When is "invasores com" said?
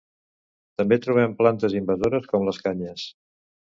1.83-2.51